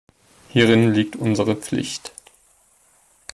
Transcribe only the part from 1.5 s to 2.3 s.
Pflicht.